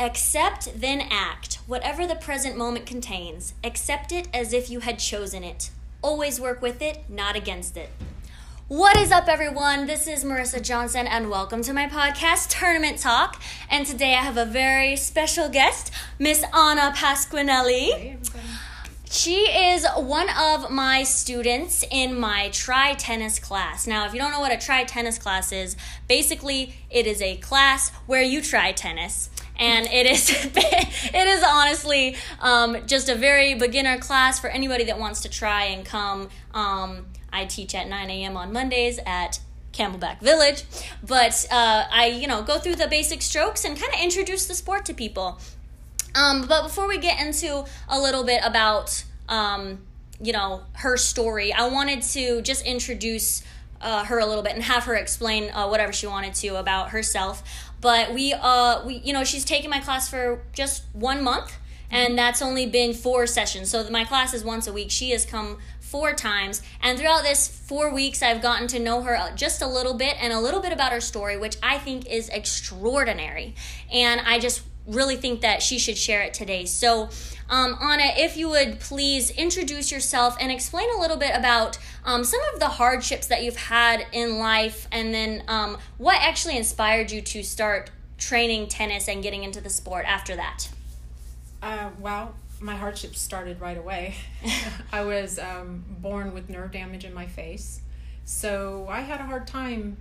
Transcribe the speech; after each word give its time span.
Accept, 0.00 0.80
then 0.80 1.02
act. 1.10 1.58
Whatever 1.66 2.06
the 2.06 2.14
present 2.14 2.56
moment 2.56 2.86
contains, 2.86 3.52
accept 3.62 4.12
it 4.12 4.28
as 4.32 4.54
if 4.54 4.70
you 4.70 4.80
had 4.80 4.98
chosen 4.98 5.44
it. 5.44 5.68
Always 6.00 6.40
work 6.40 6.62
with 6.62 6.80
it, 6.80 7.04
not 7.10 7.36
against 7.36 7.76
it. 7.76 7.90
What 8.66 8.96
is 8.96 9.12
up, 9.12 9.28
everyone? 9.28 9.86
This 9.86 10.06
is 10.06 10.24
Marissa 10.24 10.62
Johnson, 10.62 11.06
and 11.06 11.28
welcome 11.28 11.62
to 11.64 11.74
my 11.74 11.86
podcast, 11.86 12.48
Tournament 12.58 12.96
Talk. 12.96 13.42
And 13.68 13.84
today 13.84 14.14
I 14.14 14.22
have 14.22 14.38
a 14.38 14.46
very 14.46 14.96
special 14.96 15.50
guest, 15.50 15.92
Miss 16.18 16.44
Anna 16.44 16.94
Pasquinelli. 16.96 18.16
She 19.10 19.40
is 19.50 19.84
one 19.96 20.28
of 20.30 20.70
my 20.70 21.02
students 21.02 21.84
in 21.90 22.18
my 22.18 22.48
tri 22.50 22.94
tennis 22.94 23.40
class. 23.40 23.88
Now, 23.88 24.06
if 24.06 24.14
you 24.14 24.20
don't 24.20 24.30
know 24.30 24.38
what 24.38 24.52
a 24.52 24.56
tri 24.56 24.84
tennis 24.84 25.18
class 25.18 25.50
is, 25.50 25.76
basically 26.06 26.76
it 26.90 27.08
is 27.08 27.20
a 27.20 27.36
class 27.38 27.90
where 28.06 28.22
you 28.22 28.40
try 28.40 28.70
tennis. 28.70 29.28
And 29.60 29.86
it 29.86 30.06
is, 30.06 30.30
it 30.56 31.28
is 31.28 31.44
honestly 31.46 32.16
um, 32.40 32.78
just 32.86 33.08
a 33.08 33.14
very 33.14 33.54
beginner 33.54 33.98
class 33.98 34.40
for 34.40 34.48
anybody 34.48 34.84
that 34.84 34.98
wants 34.98 35.20
to 35.20 35.28
try 35.28 35.64
and 35.64 35.84
come. 35.84 36.30
Um, 36.54 37.06
I 37.32 37.44
teach 37.44 37.74
at 37.74 37.88
9 37.88 38.10
a.m. 38.10 38.36
on 38.36 38.52
Mondays 38.52 38.98
at 39.06 39.38
Camelback 39.72 40.20
Village, 40.20 40.64
but 41.06 41.46
uh, 41.50 41.84
I, 41.90 42.06
you 42.06 42.26
know, 42.26 42.42
go 42.42 42.58
through 42.58 42.74
the 42.76 42.88
basic 42.88 43.22
strokes 43.22 43.64
and 43.64 43.78
kind 43.78 43.92
of 43.94 44.00
introduce 44.00 44.46
the 44.46 44.54
sport 44.54 44.84
to 44.86 44.94
people. 44.94 45.38
Um, 46.14 46.46
but 46.46 46.62
before 46.62 46.88
we 46.88 46.98
get 46.98 47.20
into 47.20 47.64
a 47.88 48.00
little 48.00 48.24
bit 48.24 48.40
about, 48.44 49.04
um, 49.28 49.78
you 50.20 50.32
know, 50.32 50.62
her 50.72 50.96
story, 50.96 51.52
I 51.52 51.68
wanted 51.68 52.02
to 52.02 52.42
just 52.42 52.66
introduce 52.66 53.42
uh, 53.80 54.04
her 54.04 54.18
a 54.18 54.26
little 54.26 54.42
bit 54.42 54.52
and 54.52 54.62
have 54.62 54.84
her 54.84 54.94
explain 54.94 55.50
uh, 55.50 55.66
whatever 55.68 55.92
she 55.92 56.06
wanted 56.06 56.34
to 56.34 56.56
about 56.56 56.90
herself. 56.90 57.42
But 57.80 58.12
we, 58.12 58.34
uh, 58.34 58.84
we, 58.84 58.96
you 58.96 59.12
know, 59.12 59.24
she's 59.24 59.44
taken 59.44 59.70
my 59.70 59.80
class 59.80 60.08
for 60.08 60.42
just 60.52 60.84
one 60.92 61.22
month, 61.22 61.56
and 61.90 62.16
that's 62.16 62.42
only 62.42 62.66
been 62.66 62.92
four 62.92 63.26
sessions. 63.26 63.70
So 63.70 63.88
my 63.90 64.04
class 64.04 64.34
is 64.34 64.44
once 64.44 64.66
a 64.66 64.72
week. 64.72 64.90
She 64.90 65.10
has 65.10 65.24
come 65.24 65.58
four 65.80 66.12
times, 66.12 66.62
and 66.82 66.98
throughout 66.98 67.22
this 67.22 67.48
four 67.48 67.92
weeks, 67.92 68.22
I've 68.22 68.42
gotten 68.42 68.68
to 68.68 68.78
know 68.78 69.02
her 69.02 69.32
just 69.34 69.62
a 69.62 69.66
little 69.66 69.94
bit 69.94 70.16
and 70.20 70.32
a 70.32 70.40
little 70.40 70.60
bit 70.60 70.72
about 70.72 70.92
her 70.92 71.00
story, 71.00 71.36
which 71.36 71.56
I 71.62 71.78
think 71.78 72.06
is 72.06 72.28
extraordinary. 72.28 73.54
And 73.90 74.20
I 74.20 74.38
just 74.38 74.62
really 74.86 75.16
think 75.16 75.40
that 75.40 75.62
she 75.62 75.78
should 75.78 75.96
share 75.96 76.22
it 76.22 76.34
today. 76.34 76.64
So, 76.64 77.10
um, 77.50 77.76
Anna, 77.82 78.12
if 78.16 78.36
you 78.36 78.48
would 78.48 78.78
please 78.78 79.30
introduce 79.32 79.90
yourself 79.90 80.36
and 80.40 80.52
explain 80.52 80.88
a 80.96 81.00
little 81.00 81.16
bit 81.16 81.36
about 81.36 81.78
um, 82.04 82.22
some 82.22 82.40
of 82.54 82.60
the 82.60 82.68
hardships 82.68 83.26
that 83.26 83.42
you've 83.42 83.56
had 83.56 84.06
in 84.12 84.38
life, 84.38 84.86
and 84.92 85.12
then 85.12 85.42
um, 85.48 85.76
what 85.98 86.16
actually 86.20 86.56
inspired 86.56 87.10
you 87.10 87.20
to 87.20 87.42
start 87.42 87.90
training 88.18 88.68
tennis 88.68 89.08
and 89.08 89.22
getting 89.22 89.42
into 89.42 89.60
the 89.60 89.70
sport 89.70 90.04
after 90.06 90.36
that. 90.36 90.68
Uh, 91.60 91.90
well, 91.98 92.34
my 92.60 92.76
hardships 92.76 93.20
started 93.20 93.60
right 93.60 93.76
away. 93.76 94.14
I 94.92 95.02
was 95.04 95.38
um, 95.38 95.84
born 95.88 96.32
with 96.32 96.48
nerve 96.48 96.70
damage 96.70 97.04
in 97.04 97.12
my 97.12 97.26
face, 97.26 97.80
so 98.24 98.86
I 98.88 99.00
had 99.00 99.20
a 99.20 99.24
hard 99.24 99.48
time 99.48 99.96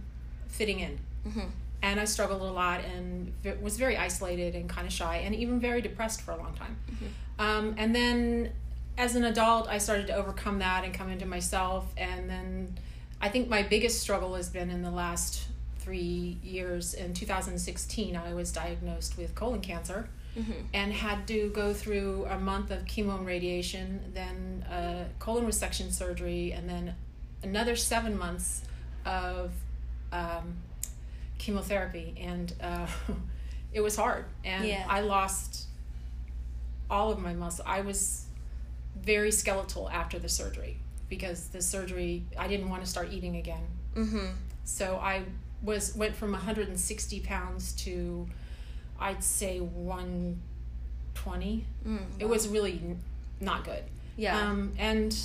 fitting 0.50 0.81
in. 0.81 1.00
Mm-hmm. 1.28 1.47
And 1.81 1.99
I 1.99 2.05
struggled 2.05 2.41
a 2.41 2.52
lot 2.52 2.81
and 2.83 3.33
was 3.61 3.77
very 3.77 3.95
isolated 3.95 4.55
and 4.55 4.69
kind 4.69 4.85
of 4.85 4.91
shy 4.91 5.17
and 5.17 5.33
even 5.33 5.59
very 5.59 5.81
depressed 5.81 6.22
for 6.22 6.31
a 6.31 6.38
long 6.38 6.53
time. 6.53 6.77
Mm-hmm. 6.91 7.41
Um, 7.41 7.75
and 7.77 7.95
then 7.95 8.52
as 8.97 9.16
an 9.16 9.23
adult, 9.23 9.69
I 9.69 9.77
started 9.77 10.07
to 10.07 10.13
overcome 10.13 10.59
that 10.59 10.83
and 10.83 10.94
come 10.94 11.09
into 11.09 11.25
myself. 11.25 11.85
And 11.97 12.30
then 12.30 12.77
I 13.22 13.30
think 13.30 13.47
my 13.47 13.63
biggest 13.63 14.02
struggle 14.02 14.35
has 14.35 14.50
been 14.50 14.69
in 14.69 14.81
the 14.81 14.91
last 14.91 15.47
three 15.77 16.38
years. 16.44 16.94
In 16.94 17.13
2016, 17.13 18.16
I 18.16 18.33
was 18.33 18.52
diagnosed 18.52 19.17
with 19.17 19.35
colon 19.35 19.61
cancer 19.61 20.09
mm-hmm. 20.38 20.51
and 20.73 20.94
had 20.94 21.28
to 21.28 21.50
go 21.50 21.73
through 21.73 22.25
a 22.29 22.38
month 22.38 22.72
of 22.72 22.85
chemo 22.85 23.17
and 23.17 23.25
radiation, 23.25 24.01
then 24.13 24.66
a 24.69 25.06
colon 25.19 25.46
resection 25.46 25.91
surgery, 25.91 26.51
and 26.51 26.69
then 26.69 26.96
another 27.41 27.75
seven 27.75 28.17
months 28.17 28.63
of 29.06 29.51
um, 30.11 30.57
chemotherapy. 31.39 32.13
And 32.19 32.53
uh, 32.61 32.85
it 33.73 33.81
was 33.81 33.95
hard. 33.95 34.25
And 34.45 34.67
yeah. 34.67 34.85
I 34.88 35.01
lost 35.01 35.66
all 36.89 37.11
of 37.11 37.19
my 37.19 37.33
muscle. 37.33 37.66
I 37.67 37.81
was 37.81 38.25
very 39.01 39.31
skeletal 39.31 39.89
after 39.89 40.19
the 40.19 40.29
surgery 40.29 40.78
because 41.09 41.47
the 41.47 41.61
surgery 41.61 42.23
I 42.38 42.47
didn't 42.47 42.69
want 42.69 42.83
to 42.83 42.89
start 42.89 43.11
eating 43.11 43.38
again. 43.38 43.66
Mm-hmm. 43.95 44.28
So 44.66 44.97
I 44.97 45.23
was 45.63 45.95
went 45.95 46.16
from 46.16 46.31
160 46.31 47.19
pounds 47.22 47.72
to 47.73 48.28
I'd 48.99 49.23
say 49.23 49.59
120. 49.59 51.66
Mm, 51.88 51.97
wow. 51.97 52.05
It 52.19 52.28
was 52.28 52.49
really 52.49 52.81
not 53.39 53.63
good. 53.63 53.83
Yeah. 54.17 54.38
Um, 54.38 54.73
and 54.78 55.17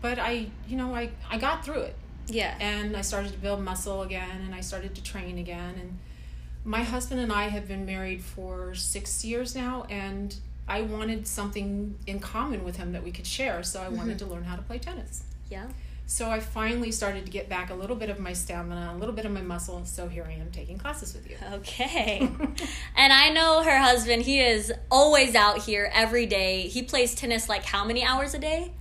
but 0.00 0.18
I, 0.18 0.46
you 0.66 0.76
know, 0.76 0.94
I 0.94 1.10
I 1.30 1.38
got 1.38 1.64
through 1.64 1.82
it. 1.82 1.94
Yeah. 2.28 2.54
And 2.60 2.96
I 2.96 3.00
started 3.00 3.32
to 3.32 3.38
build 3.38 3.62
muscle 3.62 4.02
again, 4.02 4.42
and 4.44 4.54
I 4.54 4.60
started 4.60 4.94
to 4.94 5.02
train 5.02 5.38
again. 5.38 5.74
And 5.80 5.98
my 6.64 6.82
husband 6.82 7.20
and 7.20 7.32
I 7.32 7.44
have 7.48 7.66
been 7.66 7.86
married 7.86 8.22
for 8.22 8.74
six 8.74 9.24
years 9.24 9.54
now, 9.54 9.86
and 9.88 10.34
I 10.68 10.82
wanted 10.82 11.26
something 11.26 11.96
in 12.06 12.20
common 12.20 12.64
with 12.64 12.76
him 12.76 12.92
that 12.92 13.02
we 13.02 13.10
could 13.10 13.26
share. 13.26 13.62
So 13.62 13.80
I 13.80 13.88
wanted 13.88 14.18
mm-hmm. 14.18 14.28
to 14.28 14.34
learn 14.34 14.44
how 14.44 14.56
to 14.56 14.62
play 14.62 14.78
tennis. 14.78 15.24
Yeah. 15.50 15.66
So 16.06 16.30
I 16.30 16.40
finally 16.40 16.90
started 16.90 17.26
to 17.26 17.30
get 17.30 17.50
back 17.50 17.68
a 17.68 17.74
little 17.74 17.94
bit 17.94 18.08
of 18.08 18.18
my 18.18 18.32
stamina, 18.32 18.94
a 18.94 18.98
little 18.98 19.14
bit 19.14 19.26
of 19.26 19.32
my 19.32 19.42
muscle. 19.42 19.84
So 19.84 20.08
here 20.08 20.24
I 20.26 20.32
am 20.32 20.50
taking 20.50 20.78
classes 20.78 21.12
with 21.12 21.28
you. 21.28 21.36
Okay. 21.52 22.20
and 22.96 23.12
I 23.12 23.28
know 23.28 23.62
her 23.62 23.76
husband, 23.76 24.22
he 24.22 24.40
is 24.40 24.72
always 24.90 25.34
out 25.34 25.58
here 25.58 25.90
every 25.92 26.24
day. 26.24 26.62
He 26.62 26.82
plays 26.82 27.14
tennis 27.14 27.46
like 27.46 27.64
how 27.64 27.84
many 27.84 28.02
hours 28.02 28.32
a 28.32 28.38
day? 28.38 28.72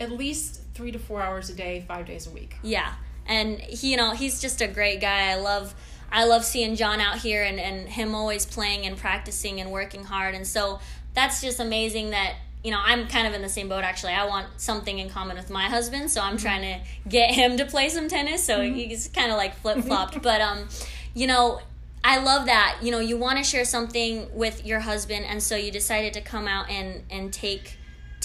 At 0.00 0.10
least 0.10 0.59
three 0.80 0.90
to 0.92 0.98
four 0.98 1.20
hours 1.20 1.50
a 1.50 1.54
day, 1.54 1.84
five 1.86 2.06
days 2.06 2.26
a 2.26 2.30
week. 2.30 2.56
Yeah. 2.62 2.94
And 3.26 3.60
he, 3.60 3.90
you 3.90 3.98
know, 3.98 4.12
he's 4.12 4.40
just 4.40 4.62
a 4.62 4.66
great 4.66 5.00
guy. 5.00 5.30
I 5.30 5.34
love 5.34 5.74
I 6.10 6.24
love 6.24 6.44
seeing 6.44 6.74
John 6.74 7.00
out 7.00 7.18
here 7.18 7.44
and, 7.44 7.60
and 7.60 7.86
him 7.86 8.14
always 8.14 8.46
playing 8.46 8.86
and 8.86 8.96
practicing 8.96 9.60
and 9.60 9.70
working 9.70 10.04
hard. 10.04 10.34
And 10.34 10.46
so 10.46 10.80
that's 11.14 11.42
just 11.42 11.60
amazing 11.60 12.10
that 12.10 12.34
you 12.64 12.70
know, 12.70 12.80
I'm 12.82 13.08
kind 13.08 13.26
of 13.26 13.32
in 13.32 13.42
the 13.42 13.48
same 13.48 13.68
boat 13.68 13.84
actually. 13.84 14.12
I 14.12 14.26
want 14.26 14.46
something 14.56 14.98
in 14.98 15.10
common 15.10 15.36
with 15.36 15.50
my 15.50 15.64
husband, 15.64 16.10
so 16.10 16.20
I'm 16.20 16.36
mm-hmm. 16.36 16.46
trying 16.46 16.62
to 16.62 17.08
get 17.08 17.30
him 17.30 17.56
to 17.58 17.66
play 17.66 17.90
some 17.90 18.08
tennis. 18.08 18.42
So 18.42 18.58
mm-hmm. 18.58 18.74
he's 18.74 19.08
kind 19.08 19.30
of 19.30 19.36
like 19.36 19.54
flip 19.56 19.84
flopped. 19.84 20.20
but 20.22 20.40
um, 20.40 20.68
you 21.14 21.26
know, 21.26 21.60
I 22.02 22.18
love 22.22 22.46
that. 22.46 22.78
You 22.82 22.90
know, 22.90 23.00
you 23.00 23.18
want 23.18 23.38
to 23.38 23.44
share 23.44 23.64
something 23.64 24.28
with 24.34 24.66
your 24.66 24.80
husband, 24.80 25.26
and 25.26 25.42
so 25.42 25.56
you 25.56 25.70
decided 25.70 26.14
to 26.14 26.20
come 26.22 26.48
out 26.48 26.70
and 26.70 27.02
and 27.10 27.32
take 27.32 27.76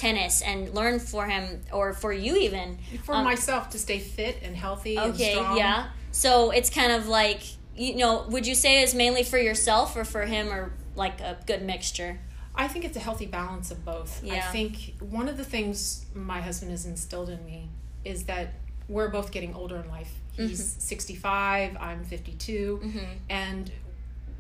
tennis 0.06 0.42
and 0.42 0.74
learn 0.74 1.00
for 1.00 1.26
him 1.26 1.62
or 1.72 1.94
for 1.94 2.14
you 2.14 2.36
even 2.36 2.78
for 3.04 3.16
um, 3.16 3.24
myself 3.24 3.70
to 3.72 3.80
stay 3.80 4.00
fit 4.00 4.40
and 4.44 4.56
healthy. 4.56 5.00
Okay, 5.00 5.38
and 5.38 5.58
yeah. 5.58 5.88
So 6.12 6.52
it's 6.52 6.70
kind 6.70 6.92
of 6.92 7.08
like 7.08 7.42
you 7.76 7.98
know, 7.98 8.26
would 8.30 8.48
you 8.48 8.56
say 8.56 8.84
it's 8.84 8.94
mainly 8.94 9.24
for 9.24 9.38
yourself 9.38 9.96
or 9.96 10.06
for 10.06 10.26
him 10.26 10.50
or 10.50 10.72
like 10.96 11.20
a 11.22 11.38
good 11.46 11.62
mixture? 11.62 12.20
I 12.56 12.70
think 12.70 12.86
it's 12.86 12.96
a 12.96 13.02
healthy 13.02 13.26
balance 13.26 13.70
of 13.70 13.84
both. 13.84 14.24
Yeah. 14.24 14.36
I 14.36 14.42
think 14.52 14.96
one 15.02 15.28
of 15.28 15.36
the 15.36 15.44
things 15.44 16.06
my 16.14 16.40
husband 16.40 16.72
has 16.72 16.86
instilled 16.86 17.30
in 17.30 17.44
me 17.46 17.70
is 18.06 18.24
that 18.26 18.54
we're 18.88 19.10
both 19.10 19.32
getting 19.32 19.54
older 19.54 19.76
in 19.78 19.90
life. 19.90 20.14
He's 20.32 20.62
mm-hmm. 20.62 20.80
65, 20.80 21.78
I'm 21.80 22.06
52, 22.06 22.80
mm-hmm. 22.82 23.00
and 23.30 23.72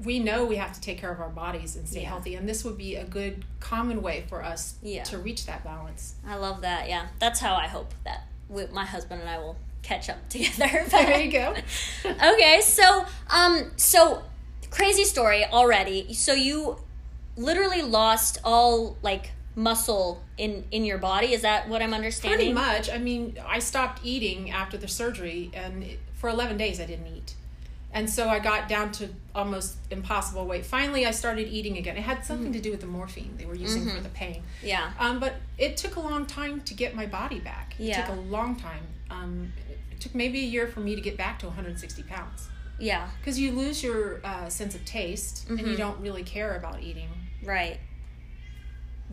we 0.04 0.20
know 0.20 0.46
we 0.46 0.58
have 0.58 0.74
to 0.74 0.82
take 0.82 0.98
care 0.98 1.12
of 1.12 1.20
our 1.20 1.30
bodies 1.30 1.76
and 1.76 1.88
stay 1.88 2.02
yeah. 2.02 2.10
healthy 2.10 2.36
and 2.36 2.48
this 2.48 2.66
would 2.66 2.78
be 2.78 2.96
a 2.96 3.06
good 3.06 3.46
common 3.60 4.02
way 4.02 4.26
for 4.28 4.44
us 4.44 4.76
yeah. 4.82 5.04
to 5.04 5.18
reach 5.18 5.46
that 5.46 5.64
balance. 5.64 6.16
I 6.28 6.36
love 6.36 6.62
that. 6.62 6.90
Yeah. 6.90 7.08
That's 7.20 7.40
how 7.40 7.56
I 7.56 7.68
hope 7.68 7.94
that 8.04 8.28
we, 8.50 8.66
my 8.68 8.86
husband 8.86 9.22
and 9.22 9.30
I 9.30 9.38
will 9.38 9.58
catch 9.84 10.10
up 10.10 10.18
together. 10.30 10.86
there 10.90 11.22
you 11.22 11.32
go. 11.32 11.56
okay, 12.06 12.62
so 12.62 13.06
um 13.30 13.72
so 13.78 14.24
crazy 14.70 15.06
story 15.06 15.46
already. 15.46 16.14
So 16.14 16.34
you 16.34 16.78
literally 17.38 17.82
lost 17.82 18.40
all 18.44 18.98
like 19.02 19.32
muscle 19.56 20.22
in 20.38 20.66
in 20.72 20.84
your 20.84 20.98
body 20.98 21.34
is 21.34 21.44
that 21.44 21.70
what 21.70 21.82
i'm 21.82 21.94
understanding 21.94 22.38
pretty 22.38 22.54
much 22.54 22.90
i 22.90 22.98
mean 22.98 23.38
i 23.48 23.58
stopped 23.58 24.02
eating 24.04 24.52
after 24.52 24.76
the 24.78 24.88
surgery 24.88 25.50
and 25.54 25.86
for 26.14 26.30
11 26.30 26.58
days 26.58 26.80
i 26.82 26.86
didn't 26.86 27.08
eat 27.08 27.36
and 27.96 28.08
so 28.08 28.30
i 28.30 28.38
got 28.38 28.70
down 28.70 28.92
to 28.92 29.10
almost 29.34 29.78
impossible 29.90 30.46
weight 30.46 30.64
finally 30.64 31.06
i 31.08 31.12
started 31.12 31.48
eating 31.48 31.78
again 31.78 31.98
it 31.98 32.02
had 32.02 32.24
something 32.24 32.48
mm-hmm. 32.48 32.54
to 32.54 32.62
do 32.62 32.70
with 32.70 32.82
the 32.82 32.88
morphine 32.88 33.34
they 33.38 33.46
were 33.46 33.56
using 33.56 33.82
mm-hmm. 33.82 33.98
for 33.98 34.04
the 34.04 34.10
pain 34.10 34.44
yeah 34.64 34.92
um, 35.00 35.20
but 35.20 35.34
it 35.58 35.76
took 35.76 35.96
a 35.96 36.00
long 36.00 36.26
time 36.26 36.62
to 36.62 36.76
get 36.76 36.96
my 36.96 37.08
body 37.08 37.40
back 37.40 37.74
it 37.80 37.86
yeah. 37.86 38.06
took 38.06 38.16
a 38.16 38.20
long 38.20 38.56
time 38.56 38.84
um, 39.10 39.52
it 39.92 40.00
took 40.00 40.14
maybe 40.14 40.40
a 40.42 40.48
year 40.48 40.68
for 40.68 40.82
me 40.82 40.96
to 40.96 41.02
get 41.02 41.18
back 41.18 41.40
to 41.40 41.48
160 41.48 42.04
pounds 42.04 42.50
yeah 42.78 43.08
because 43.20 43.40
you 43.40 43.52
lose 43.52 43.82
your 43.82 44.20
uh, 44.24 44.48
sense 44.50 44.76
of 44.76 44.86
taste 44.86 45.46
mm-hmm. 45.46 45.58
and 45.58 45.62
you 45.62 45.74
mm-hmm. 45.74 45.82
don't 45.82 46.00
really 46.00 46.24
care 46.24 46.56
about 46.56 46.84
eating 46.84 47.10
Right. 47.46 47.80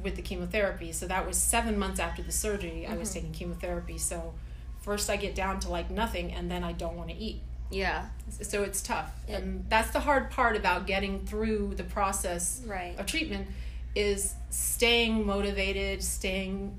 With 0.02 0.16
the 0.16 0.22
chemotherapy. 0.22 0.92
So 0.92 1.06
that 1.06 1.26
was 1.26 1.36
seven 1.36 1.78
months 1.78 2.00
after 2.00 2.22
the 2.22 2.32
surgery. 2.32 2.86
I 2.86 2.96
was 2.96 3.10
mm-hmm. 3.10 3.14
taking 3.14 3.32
chemotherapy. 3.32 3.98
So 3.98 4.34
first 4.80 5.10
I 5.10 5.16
get 5.16 5.34
down 5.34 5.60
to 5.60 5.68
like 5.68 5.90
nothing 5.90 6.32
and 6.32 6.50
then 6.50 6.64
I 6.64 6.72
don't 6.72 6.96
want 6.96 7.10
to 7.10 7.16
eat. 7.16 7.40
Yeah. 7.72 8.06
So 8.42 8.62
it's 8.62 8.80
tough. 8.82 9.10
It- 9.28 9.32
and 9.42 9.64
that's 9.68 9.90
the 9.90 10.00
hard 10.00 10.30
part 10.30 10.56
about 10.56 10.86
getting 10.86 11.26
through 11.26 11.74
the 11.76 11.84
process 11.84 12.60
Right. 12.66 12.94
of 12.98 13.06
treatment 13.06 13.48
is 13.94 14.34
staying 14.50 15.26
motivated, 15.26 16.02
staying 16.02 16.78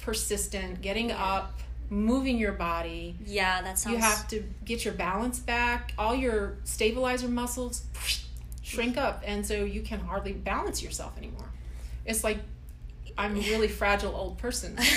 persistent, 0.00 0.80
getting 0.82 1.10
up, 1.10 1.60
moving 1.90 2.38
your 2.38 2.52
body. 2.52 3.16
Yeah, 3.26 3.62
that 3.62 3.78
sounds 3.78 3.94
You 3.96 4.00
have 4.02 4.28
to 4.28 4.42
get 4.64 4.84
your 4.84 4.94
balance 4.94 5.38
back. 5.38 5.92
All 5.98 6.14
your 6.14 6.56
stabilizer 6.64 7.28
muscles 7.28 7.84
shrink 8.62 8.96
up, 8.96 9.22
and 9.26 9.46
so 9.46 9.64
you 9.64 9.82
can 9.82 10.00
hardly 10.00 10.32
balance 10.32 10.82
yourself 10.82 11.16
anymore. 11.18 11.48
It's 12.04 12.24
like 12.24 12.38
I'm 13.16 13.36
a 13.36 13.40
really 13.40 13.68
fragile 13.80 14.14
old 14.14 14.38
person. 14.38 14.76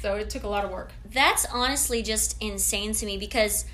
So 0.00 0.14
it 0.14 0.30
took 0.30 0.44
a 0.44 0.48
lot 0.48 0.64
of 0.64 0.70
work. 0.70 0.92
That's 1.12 1.44
honestly 1.46 2.04
just 2.04 2.40
insane 2.40 2.92
to 2.92 3.04
me 3.04 3.18
because 3.18 3.64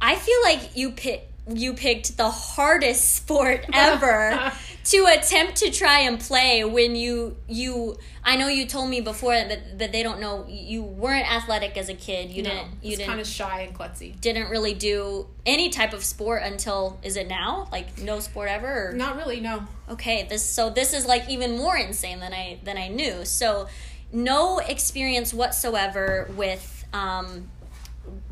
I 0.00 0.14
feel 0.16 0.42
like 0.42 0.76
you 0.76 0.92
pick 0.92 1.26
you 1.52 1.74
picked 1.74 2.16
the 2.16 2.30
hardest 2.30 3.14
sport 3.16 3.64
ever 3.72 4.52
to 4.84 5.06
attempt 5.06 5.56
to 5.56 5.70
try 5.70 6.00
and 6.00 6.20
play 6.20 6.62
when 6.64 6.94
you 6.94 7.36
you 7.48 7.96
I 8.24 8.36
know 8.36 8.46
you 8.48 8.66
told 8.66 8.88
me 8.88 9.00
before 9.00 9.32
that 9.34 9.78
that 9.78 9.90
they 9.90 10.02
don't 10.02 10.20
know 10.20 10.46
you 10.48 10.82
weren't 10.82 11.30
athletic 11.30 11.76
as 11.76 11.88
a 11.88 11.94
kid. 11.94 12.30
You 12.30 12.42
No, 12.44 12.50
didn't 12.50 12.68
you 12.82 12.96
didn't 12.96 13.08
kind 13.08 13.20
of 13.20 13.26
shy 13.26 13.60
and 13.62 13.76
klutzy. 13.76 14.18
didn't 14.20 14.48
really 14.50 14.74
do 14.74 15.26
any 15.44 15.70
type 15.70 15.92
of 15.92 16.04
sport 16.04 16.42
until 16.44 16.98
is 17.02 17.16
it 17.16 17.26
now? 17.28 17.68
Like 17.72 17.98
no 17.98 18.20
sport 18.20 18.48
ever 18.48 18.90
or 18.90 18.92
Not 18.92 19.16
really, 19.16 19.40
no. 19.40 19.66
okay 19.90 20.26
this 20.28 20.44
so 20.44 20.70
this 20.70 20.92
is 20.94 21.04
like 21.06 21.28
even 21.28 21.56
more 21.56 21.76
insane 21.76 22.20
than 22.20 22.32
i 22.32 22.58
than 22.64 22.76
i 22.78 22.86
knew 22.88 23.24
so 23.24 23.66
no 24.12 24.58
experience 24.58 25.34
whatsoever 25.34 26.30
with 26.36 26.84
um 26.92 27.48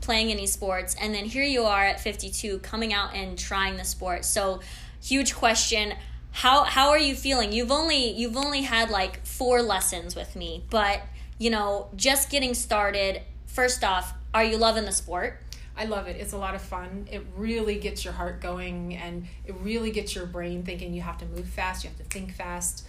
playing 0.01 0.31
any 0.31 0.47
sports 0.47 0.97
and 1.01 1.15
then 1.15 1.25
here 1.25 1.45
you 1.45 1.65
are 1.65 1.85
at 1.85 2.01
52 2.01 2.59
coming 2.61 2.93
out 2.93 3.15
and 3.15 3.39
trying 3.39 3.77
the 3.77 3.85
sport 3.85 4.25
so 4.25 4.61
huge 5.03 5.35
question 5.35 5.95
how 6.33 6.65
how 6.65 6.89
are 6.89 6.99
you 6.99 7.15
feeling 7.15 7.53
you've 7.53 7.71
only 7.71 8.11
you've 8.13 8.37
only 8.37 8.63
had 8.63 8.91
like 8.91 9.25
four 9.25 9.63
lessons 9.63 10.17
with 10.17 10.35
me 10.35 10.65
but 10.71 11.03
you 11.39 11.51
know 11.51 11.89
just 11.97 12.31
getting 12.31 12.55
started 12.55 13.23
first 13.47 13.85
off 13.85 14.15
are 14.35 14.45
you 14.45 14.57
loving 14.57 14.85
the 14.85 14.93
sport 14.93 15.43
I 15.79 15.85
love 15.85 16.09
it. 16.09 16.17
It's 16.17 16.33
a 16.33 16.37
lot 16.37 16.57
of 16.57 16.61
fun. 16.61 17.07
It 17.09 17.25
really 17.37 17.79
gets 17.79 18.05
your 18.05 18.13
heart 18.13 18.41
going 18.41 18.97
and 18.97 19.27
it 19.47 19.55
really 19.61 19.93
gets 19.93 20.13
your 20.13 20.27
brain 20.27 20.65
thinking 20.65 20.93
you 20.93 21.03
have 21.03 21.19
to 21.19 21.27
move 21.27 21.47
fast, 21.47 21.85
you 21.85 21.91
have 21.91 21.99
to 21.99 22.05
think 22.05 22.35
fast. 22.35 22.85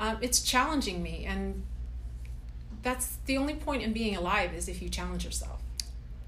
Um, 0.00 0.18
it's 0.20 0.42
challenging 0.42 1.00
me, 1.00 1.24
and 1.24 1.62
that's 2.82 3.18
the 3.26 3.36
only 3.36 3.54
point 3.54 3.84
in 3.84 3.92
being 3.92 4.16
alive 4.16 4.52
is 4.52 4.68
if 4.68 4.82
you 4.82 4.88
challenge 4.88 5.24
yourself. 5.24 5.61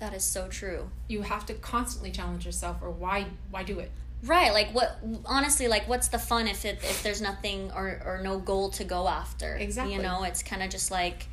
That 0.04 0.14
is 0.14 0.24
so 0.24 0.48
true 0.48 0.90
You 1.08 1.22
have 1.22 1.46
to 1.46 1.54
constantly 1.54 2.10
challenge 2.10 2.44
yourself, 2.44 2.76
or 2.82 2.90
why 2.90 3.26
why 3.50 3.62
do 3.62 3.78
it? 3.78 3.90
Right, 4.24 4.52
like 4.52 4.68
what 4.74 4.98
honestly 5.26 5.66
like 5.68 5.88
what's 5.88 6.08
the 6.08 6.18
fun 6.18 6.46
if 6.48 6.64
it 6.64 6.78
if 6.82 7.02
there's 7.02 7.20
nothing 7.20 7.70
or 7.74 8.00
or 8.04 8.20
no 8.22 8.38
goal 8.38 8.70
to 8.72 8.84
go 8.84 9.06
after. 9.08 9.56
Exactly. 9.56 9.94
You 9.94 10.02
know, 10.02 10.24
it's 10.24 10.42
kind 10.42 10.62
of 10.62 10.70
just 10.70 10.90
like 10.90 11.26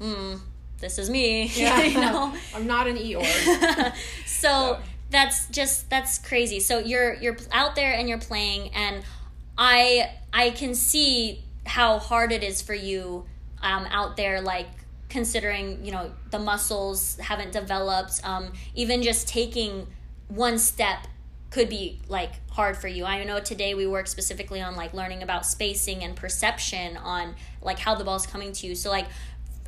mm, 0.00 0.40
this 0.78 0.98
is 0.98 1.08
me, 1.10 1.46
Yeah, 1.54 1.82
you 1.82 2.00
know. 2.00 2.34
I'm 2.54 2.66
not 2.66 2.86
an 2.88 2.96
Eeyore. 2.96 3.24
so 4.26 4.48
So- 4.48 4.78
that's 5.10 5.46
just 5.48 5.88
that's 5.90 6.18
crazy. 6.18 6.58
So 6.60 6.78
you're 6.78 7.14
you're 7.14 7.36
out 7.52 7.74
there 7.76 7.92
and 7.94 8.08
you're 8.08 8.18
playing 8.18 8.70
and 8.74 9.04
I 9.56 10.10
I 10.32 10.50
can 10.50 10.74
see 10.74 11.44
how 11.66 11.98
hard 11.98 12.32
it 12.32 12.42
is 12.42 12.60
for 12.62 12.74
you 12.74 13.24
um 13.62 13.86
out 13.90 14.16
there 14.16 14.40
like 14.40 14.68
considering, 15.14 15.84
you 15.84 15.92
know, 15.92 16.10
the 16.32 16.38
muscles 16.40 17.16
haven't 17.20 17.52
developed 17.52 18.20
um 18.24 18.52
even 18.74 19.00
just 19.02 19.28
taking 19.28 19.86
one 20.28 20.58
step 20.58 21.06
could 21.50 21.68
be 21.68 22.00
like 22.08 22.32
hard 22.50 22.76
for 22.76 22.88
you. 22.88 23.04
I 23.04 23.22
know 23.22 23.38
today 23.38 23.74
we 23.74 23.86
work 23.86 24.08
specifically 24.08 24.60
on 24.60 24.74
like 24.74 24.92
learning 24.92 25.22
about 25.22 25.46
spacing 25.46 26.02
and 26.02 26.16
perception 26.16 26.96
on 26.96 27.36
like 27.62 27.78
how 27.78 27.94
the 27.94 28.02
ball's 28.02 28.26
coming 28.26 28.50
to 28.58 28.66
you. 28.66 28.74
So 28.74 28.90
like 28.90 29.06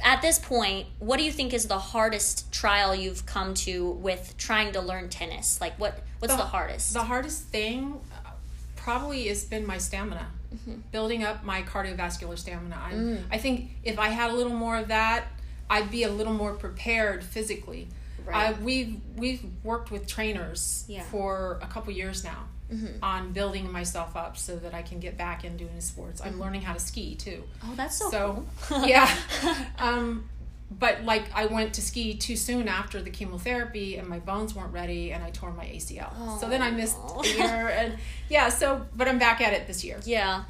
at 0.02 0.20
this 0.20 0.38
point, 0.40 0.88
what 0.98 1.16
do 1.18 1.22
you 1.24 1.30
think 1.32 1.54
is 1.54 1.68
the 1.68 1.78
hardest 1.78 2.50
trial 2.52 2.92
you've 2.94 3.24
come 3.24 3.54
to 3.66 3.90
with 4.08 4.34
trying 4.36 4.72
to 4.72 4.80
learn 4.80 5.08
tennis? 5.08 5.60
Like 5.60 5.78
what 5.78 6.00
what's 6.18 6.34
the, 6.34 6.42
hardest? 6.42 6.92
The 6.92 7.04
hardest 7.04 7.44
thing 7.44 8.00
uh, 8.12 8.30
probably 8.74 9.28
has 9.28 9.44
been 9.44 9.64
my 9.66 9.78
stamina, 9.78 10.26
Mm-hmm. 10.54 10.80
building 10.92 11.22
up 11.24 11.44
my 11.44 11.60
cardiovascular 11.62 12.38
stamina. 12.38 12.78
I, 12.88 12.92
Mm. 12.94 13.22
I 13.32 13.38
think 13.38 13.56
if 13.82 13.98
I 13.98 14.08
had 14.08 14.30
a 14.30 14.34
little 14.34 14.54
more 14.64 14.76
of 14.78 14.88
that, 14.88 15.24
I'd 15.68 15.90
be 15.90 16.02
a 16.04 16.10
little 16.10 16.32
more 16.34 16.54
prepared 16.54 17.24
physically. 17.24 17.88
Right. 18.24 18.48
I, 18.56 18.60
we've 18.60 19.00
we've 19.16 19.42
worked 19.62 19.90
with 19.90 20.06
trainers 20.06 20.84
Yeah. 20.88 21.02
for 21.04 21.58
a 21.62 21.66
couple 21.66 21.92
years 21.92 22.24
now 22.24 22.44
Mhm. 22.72 22.98
on 23.00 23.32
building 23.32 23.70
myself 23.70 24.16
up 24.16 24.36
so 24.36 24.56
that 24.56 24.74
I 24.74 24.82
can 24.82 24.98
get 24.98 25.16
back 25.16 25.44
in 25.44 25.56
doing 25.56 25.80
sports. 25.80 26.20
I'm 26.20 26.40
learning 26.40 26.62
how 26.62 26.72
to 26.72 26.80
ski 26.80 27.14
too. 27.14 27.44
oh, 27.62 27.72
that's 27.76 27.96
so, 27.96 28.10
So 28.10 28.46
cool. 28.62 28.86
yeah, 28.94 29.08
um, 29.78 30.28
but 30.70 31.04
like 31.04 31.24
I 31.32 31.46
went 31.46 31.74
to 31.74 31.82
ski 31.82 32.14
too 32.16 32.34
soon 32.34 32.66
after 32.66 33.00
the 33.00 33.10
chemotherapy, 33.10 33.96
and 33.98 34.08
my 34.08 34.18
bones 34.18 34.52
weren't 34.56 34.72
ready, 34.72 35.12
and 35.12 35.22
I 35.22 35.30
tore 35.30 35.52
my 35.52 35.64
ACL. 35.66 36.12
Oh. 36.18 36.38
So 36.40 36.48
then 36.48 36.60
I 36.62 36.72
missed 36.72 36.96
a 37.22 37.28
year, 37.28 37.68
and 37.68 37.96
yeah. 38.28 38.48
So 38.48 38.84
but 38.96 39.06
I'm 39.06 39.18
back 39.20 39.40
at 39.40 39.52
it 39.52 39.68
this 39.68 39.84
year. 39.84 40.00
yeah. 40.04 40.42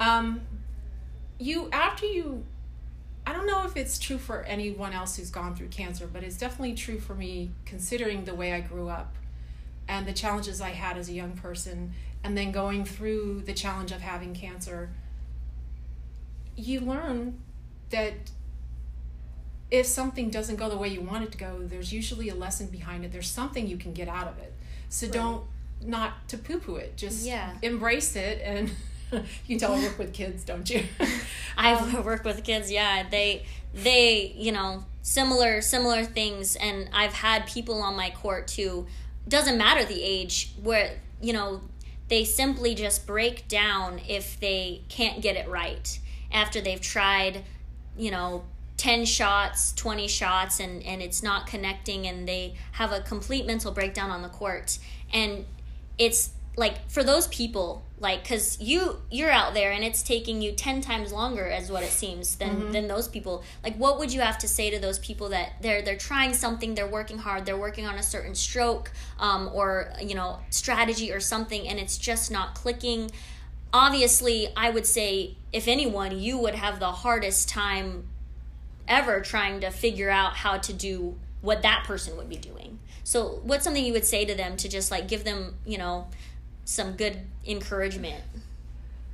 Um, 0.00 0.40
you 1.38 1.68
after 1.70 2.06
you, 2.06 2.44
I 3.30 3.32
don't 3.32 3.46
know 3.46 3.64
if 3.64 3.76
it's 3.76 3.96
true 4.00 4.18
for 4.18 4.42
anyone 4.42 4.92
else 4.92 5.14
who's 5.14 5.30
gone 5.30 5.54
through 5.54 5.68
cancer, 5.68 6.08
but 6.12 6.24
it's 6.24 6.36
definitely 6.36 6.74
true 6.74 6.98
for 6.98 7.14
me 7.14 7.50
considering 7.64 8.24
the 8.24 8.34
way 8.34 8.52
I 8.52 8.60
grew 8.60 8.88
up, 8.88 9.14
and 9.86 10.04
the 10.04 10.12
challenges 10.12 10.60
I 10.60 10.70
had 10.70 10.98
as 10.98 11.08
a 11.08 11.12
young 11.12 11.34
person, 11.34 11.92
and 12.24 12.36
then 12.36 12.50
going 12.50 12.84
through 12.84 13.42
the 13.42 13.52
challenge 13.52 13.92
of 13.92 14.00
having 14.00 14.34
cancer. 14.34 14.90
You 16.56 16.80
learn 16.80 17.38
that 17.90 18.14
if 19.70 19.86
something 19.86 20.28
doesn't 20.30 20.56
go 20.56 20.68
the 20.68 20.76
way 20.76 20.88
you 20.88 21.00
want 21.00 21.22
it 21.22 21.30
to 21.30 21.38
go, 21.38 21.60
there's 21.62 21.92
usually 21.92 22.30
a 22.30 22.34
lesson 22.34 22.66
behind 22.66 23.04
it. 23.04 23.12
There's 23.12 23.30
something 23.30 23.68
you 23.68 23.76
can 23.76 23.92
get 23.92 24.08
out 24.08 24.26
of 24.26 24.38
it. 24.38 24.52
So 24.88 25.06
don't 25.08 25.44
not 25.80 26.28
to 26.30 26.36
poo 26.36 26.58
poo 26.58 26.74
it. 26.76 26.96
Just 26.96 27.24
Yeah. 27.24 27.56
embrace 27.62 28.16
it 28.16 28.42
and 28.44 28.72
you 29.46 29.58
don't 29.58 29.82
work 29.82 29.98
with 29.98 30.12
kids, 30.12 30.44
don't 30.44 30.68
you? 30.68 30.84
I 31.56 31.72
Um, 31.72 32.04
work 32.04 32.24
with 32.24 32.44
kids. 32.44 32.70
Yeah, 32.70 33.08
they 33.08 33.44
they 33.74 34.34
you 34.36 34.52
know 34.52 34.84
similar 35.02 35.60
similar 35.60 36.04
things, 36.04 36.56
and 36.56 36.88
I've 36.92 37.14
had 37.14 37.46
people 37.46 37.82
on 37.82 37.96
my 37.96 38.10
court 38.10 38.48
too. 38.48 38.86
Doesn't 39.28 39.58
matter 39.58 39.84
the 39.84 40.02
age, 40.02 40.52
where 40.62 40.98
you 41.20 41.32
know 41.32 41.62
they 42.08 42.24
simply 42.24 42.74
just 42.74 43.06
break 43.06 43.46
down 43.48 44.00
if 44.08 44.38
they 44.40 44.82
can't 44.88 45.22
get 45.22 45.36
it 45.36 45.48
right 45.48 45.98
after 46.32 46.60
they've 46.60 46.80
tried, 46.80 47.44
you 47.96 48.10
know. 48.10 48.44
10 48.76 49.04
shots 49.04 49.74
20 49.74 50.08
shots 50.08 50.58
and 50.58 50.82
and 50.84 51.02
it's 51.02 51.22
not 51.22 51.46
connecting 51.46 52.06
and 52.06 52.26
they 52.26 52.54
have 52.72 52.92
a 52.92 53.00
complete 53.02 53.44
mental 53.44 53.72
breakdown 53.72 54.10
on 54.10 54.22
the 54.22 54.28
court 54.30 54.78
and 55.12 55.44
it's 55.98 56.30
like 56.56 56.90
for 56.90 57.02
those 57.02 57.28
people 57.28 57.82
like 57.98 58.22
because 58.22 58.60
you 58.60 58.96
you're 59.10 59.30
out 59.30 59.54
there 59.54 59.72
and 59.72 59.84
it's 59.84 60.02
taking 60.02 60.42
you 60.42 60.52
10 60.52 60.80
times 60.80 61.12
longer 61.12 61.46
as 61.46 61.70
what 61.70 61.82
it 61.82 61.90
seems 61.90 62.36
than 62.36 62.72
than 62.72 62.88
those 62.88 63.08
people. 63.08 63.44
Like 63.62 63.76
what 63.76 63.98
would 63.98 64.12
you 64.12 64.20
have 64.20 64.38
to 64.38 64.48
say 64.48 64.70
to 64.70 64.78
those 64.78 64.98
people 64.98 65.28
that 65.30 65.52
they're 65.60 65.82
they're 65.82 65.96
trying 65.96 66.34
something 66.34 66.74
they're 66.74 66.86
working 66.86 67.18
hard 67.18 67.46
they're 67.46 67.56
working 67.56 67.86
on 67.86 67.96
a 67.96 68.02
certain 68.02 68.34
stroke 68.34 68.90
um, 69.18 69.50
or 69.52 69.92
you 70.00 70.14
know 70.14 70.40
strategy 70.50 71.12
or 71.12 71.20
something 71.20 71.68
and 71.68 71.78
it's 71.78 71.98
just 71.98 72.30
not 72.30 72.54
clicking? 72.54 73.10
Obviously 73.72 74.48
i 74.56 74.68
would 74.68 74.84
say 74.84 75.36
if 75.52 75.68
anyone 75.68 76.18
you 76.18 76.36
would 76.36 76.56
have 76.56 76.80
the 76.80 76.90
hardest 76.90 77.48
time 77.48 78.08
ever 78.90 79.20
trying 79.20 79.60
to 79.60 79.70
figure 79.70 80.10
out 80.10 80.34
how 80.34 80.58
to 80.58 80.72
do 80.72 81.14
what 81.40 81.62
that 81.62 81.84
person 81.86 82.16
would 82.16 82.28
be 82.28 82.36
doing. 82.36 82.78
So, 83.04 83.40
what's 83.44 83.64
something 83.64 83.84
you 83.84 83.92
would 83.94 84.04
say 84.04 84.24
to 84.24 84.34
them 84.34 84.56
to 84.58 84.68
just 84.68 84.90
like 84.90 85.08
give 85.08 85.24
them, 85.24 85.54
you 85.64 85.78
know, 85.78 86.08
some 86.64 86.92
good 86.92 87.20
encouragement? 87.46 88.22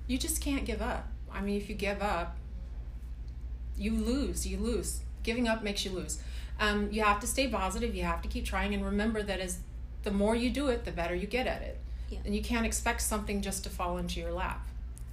you 0.06 0.18
just 0.18 0.40
can't 0.40 0.64
give 0.64 0.80
up. 0.80 1.08
I 1.32 1.40
mean, 1.40 1.56
if 1.56 1.68
you 1.68 1.74
give 1.74 2.00
up, 2.00 2.36
you 3.76 3.92
lose. 3.92 4.46
You 4.46 4.58
lose. 4.58 5.00
Giving 5.22 5.48
up 5.48 5.62
makes 5.62 5.84
you 5.84 5.90
lose. 5.90 6.20
Um, 6.60 6.88
you 6.90 7.02
have 7.02 7.20
to 7.20 7.26
stay 7.26 7.48
positive. 7.48 7.94
You 7.94 8.04
have 8.04 8.22
to 8.22 8.28
keep 8.28 8.44
trying, 8.44 8.72
and 8.72 8.84
remember 8.84 9.22
that 9.22 9.40
as 9.40 9.58
the 10.04 10.10
more 10.10 10.34
you 10.34 10.50
do 10.50 10.68
it, 10.68 10.84
the 10.84 10.92
better 10.92 11.14
you 11.14 11.26
get 11.26 11.46
at 11.46 11.62
it. 11.62 11.78
Yeah. 12.08 12.20
And 12.24 12.34
you 12.34 12.42
can't 12.42 12.64
expect 12.64 13.02
something 13.02 13.42
just 13.42 13.64
to 13.64 13.70
fall 13.70 13.98
into 13.98 14.20
your 14.20 14.32
lap. 14.32 14.66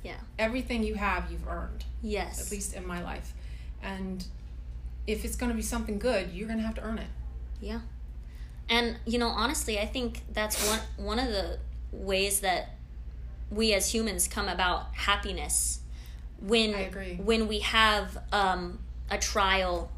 Yeah. 0.03 0.17
Everything 0.37 0.83
you 0.83 0.95
have, 0.95 1.31
you've 1.31 1.47
earned. 1.47 1.85
Yes. 2.01 2.45
At 2.45 2.51
least 2.51 2.75
in 2.75 2.85
my 2.85 3.01
life, 3.01 3.33
and 3.81 4.23
if 5.07 5.25
it's 5.25 5.35
going 5.35 5.49
to 5.49 5.55
be 5.55 5.61
something 5.63 5.97
good, 5.97 6.31
you're 6.31 6.47
going 6.47 6.59
to 6.59 6.65
have 6.65 6.75
to 6.75 6.83
earn 6.83 6.99
it. 6.99 7.07
Yeah. 7.59 7.79
And 8.69 8.97
you 9.05 9.17
know, 9.17 9.27
honestly, 9.27 9.79
I 9.79 9.85
think 9.85 10.21
that's 10.31 10.69
one 10.69 10.79
one 10.97 11.19
of 11.19 11.27
the 11.27 11.57
ways 11.93 12.39
that 12.41 12.69
we 13.51 13.73
as 13.73 13.93
humans 13.93 14.27
come 14.27 14.49
about 14.49 14.93
happiness 14.93 15.79
when 16.41 16.73
I 16.73 16.79
agree. 16.81 17.15
when 17.15 17.47
we 17.47 17.59
have 17.59 18.17
um, 18.31 18.79
a 19.09 19.17
trial 19.17 19.91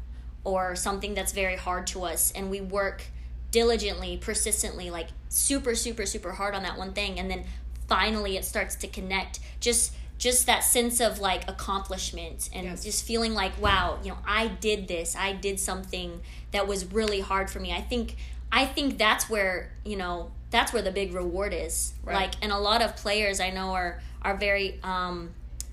or 0.44 0.76
something 0.76 1.14
that's 1.14 1.32
very 1.32 1.56
hard 1.56 1.86
to 1.88 2.04
us 2.04 2.30
and 2.32 2.50
we 2.50 2.60
work 2.60 3.02
diligently, 3.50 4.16
persistently, 4.18 4.90
like 4.90 5.08
super, 5.28 5.74
super, 5.74 6.04
super 6.06 6.32
hard 6.32 6.54
on 6.54 6.62
that 6.62 6.76
one 6.78 6.92
thing, 6.92 7.18
and 7.18 7.30
then 7.30 7.44
finally 7.88 8.36
it 8.36 8.44
starts 8.44 8.74
to 8.76 8.86
connect. 8.88 9.40
Just 9.60 9.92
just 10.18 10.46
that 10.46 10.60
sense 10.64 11.00
of 11.00 11.18
like 11.18 11.48
accomplishment 11.48 12.48
and 12.54 12.64
Yes. 12.64 12.82
just 12.84 13.04
feeling 13.04 13.34
like 13.34 13.60
wow 13.60 13.98
you 14.02 14.08
know 14.10 14.16
i 14.26 14.46
did 14.48 14.88
this 14.88 15.14
i 15.14 15.34
did 15.34 15.60
something 15.60 16.22
that 16.52 16.66
was 16.66 16.90
really 16.90 17.20
hard 17.20 17.50
for 17.50 17.60
me 17.60 17.70
i 17.70 17.82
think 17.82 18.16
i 18.52 18.64
think 18.64 18.98
that's 18.98 19.28
where 19.28 19.72
you 19.84 19.96
know 19.96 20.30
that's 20.50 20.72
where 20.72 20.82
the 20.82 20.92
big 20.92 21.12
reward 21.12 21.52
is 21.52 21.92
Right. 22.04 22.14
like 22.14 22.34
and 22.42 22.52
a 22.52 22.58
lot 22.58 22.82
of 22.82 22.96
players 22.96 23.40
i 23.40 23.50
know 23.50 23.72
are 23.72 24.00
are 24.22 24.36
very 24.36 24.78
um 24.82 25.30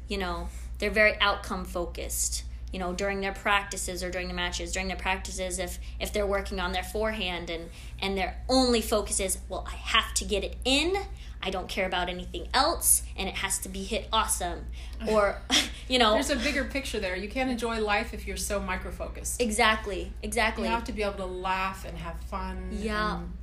you 0.07 0.17
know 0.17 0.47
they're 0.79 0.89
very 0.91 1.19
outcome 1.21 1.65
focused 1.65 2.43
you 2.71 2.79
know 2.79 2.91
during 2.93 3.21
their 3.21 3.31
practices 3.33 4.03
or 4.03 4.09
during 4.09 4.27
the 4.27 4.33
matches 4.33 4.71
during 4.71 4.87
their 4.87 4.97
practices 4.97 5.59
if 5.59 5.79
if 5.99 6.11
they're 6.11 6.27
working 6.27 6.59
on 6.59 6.71
their 6.71 6.83
forehand 6.83 7.49
and 7.49 7.69
and 8.01 8.17
their 8.17 8.35
only 8.49 8.81
focus 8.81 9.19
is 9.19 9.37
well 9.47 9.65
i 9.71 9.75
have 9.75 10.13
to 10.15 10.25
get 10.25 10.43
it 10.43 10.55
in 10.65 10.95
i 11.43 11.49
don't 11.49 11.67
care 11.69 11.85
about 11.85 12.09
anything 12.09 12.47
else 12.53 13.03
and 13.17 13.27
it 13.29 13.35
has 13.35 13.59
to 13.59 13.69
be 13.69 13.83
hit 13.83 14.07
awesome 14.11 14.65
or 15.07 15.37
you 15.89 15.99
know 15.99 16.13
There's 16.13 16.29
a 16.29 16.35
bigger 16.37 16.63
picture 16.63 16.99
there. 16.99 17.15
You 17.15 17.27
can't 17.29 17.49
enjoy 17.51 17.79
life 17.81 18.13
if 18.13 18.25
you're 18.25 18.37
so 18.37 18.59
micro 18.59 18.91
focused. 18.91 19.41
exactly 19.41 20.11
exactly 20.23 20.63
You 20.63 20.69
have 20.71 20.85
to 20.85 20.93
be 20.93 21.03
able 21.03 21.13
to 21.15 21.25
laugh 21.25 21.85
and 21.85 21.97
have 21.97 22.19
fun. 22.21 22.69
Yeah. 22.71 23.17
and- 23.17 23.33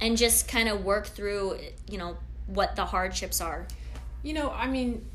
and 0.00 0.16
just 0.16 0.46
kind 0.46 0.68
of 0.68 0.84
work 0.84 1.06
through 1.08 1.58
you 1.90 1.98
know 1.98 2.16
what 2.46 2.76
the 2.76 2.84
hardships 2.84 3.40
are 3.40 3.66
you 4.22 4.32
know, 4.32 4.50
I 4.50 4.66
mean, 4.66 5.06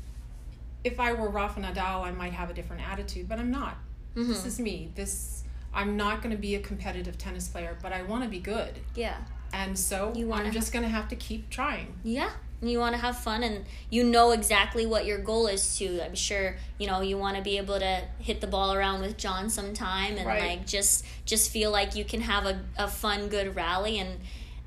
if 0.82 0.98
I 0.98 1.12
were 1.12 1.28
Rafa 1.28 1.60
Nadal, 1.60 2.02
I 2.04 2.10
might 2.10 2.32
have 2.32 2.48
a 2.48 2.54
different 2.54 2.82
attitude, 2.90 3.28
but 3.28 3.38
I'm 3.38 3.50
not. 3.50 3.76
Mm-hmm. 4.16 4.28
This 4.28 4.46
is 4.46 4.58
me. 4.58 4.90
This 4.94 5.44
I'm 5.74 5.96
not 5.96 6.22
going 6.22 6.34
to 6.34 6.40
be 6.40 6.54
a 6.54 6.60
competitive 6.60 7.18
tennis 7.18 7.46
player, 7.48 7.76
but 7.82 7.92
I 7.92 8.02
want 8.02 8.22
to 8.24 8.30
be 8.30 8.38
good, 8.38 8.78
yeah 8.94 9.16
and 9.54 9.78
so 9.78 10.12
You 10.14 10.32
I'm 10.32 10.50
just 10.52 10.72
going 10.72 10.82
to 10.84 10.88
have 10.88 11.08
to 11.08 11.16
keep 11.16 11.48
trying. 11.50 11.94
Yeah. 12.02 12.30
You 12.62 12.78
want 12.78 12.94
to 12.94 13.00
have 13.00 13.18
fun 13.18 13.42
and 13.42 13.64
you 13.90 14.04
know 14.04 14.30
exactly 14.32 14.86
what 14.86 15.04
your 15.04 15.18
goal 15.18 15.46
is 15.48 15.76
too. 15.76 16.00
I'm 16.02 16.14
sure, 16.14 16.56
you 16.78 16.86
know, 16.86 17.02
you 17.02 17.18
want 17.18 17.36
to 17.36 17.42
be 17.42 17.58
able 17.58 17.78
to 17.78 18.02
hit 18.18 18.40
the 18.40 18.46
ball 18.46 18.72
around 18.72 19.00
with 19.02 19.18
John 19.18 19.50
sometime 19.50 20.16
and 20.16 20.26
Right. 20.26 20.42
like 20.58 20.66
just 20.66 21.04
just 21.26 21.50
feel 21.50 21.70
like 21.70 21.94
you 21.94 22.04
can 22.04 22.22
have 22.22 22.46
a, 22.46 22.60
a 22.78 22.88
fun 22.88 23.28
good 23.28 23.54
rally 23.54 23.98
and 23.98 24.20